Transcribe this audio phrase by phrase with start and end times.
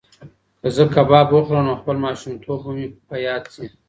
[0.61, 3.65] که زه کباب وخورم نو خپل ماشومتوب به مې په یاد شي.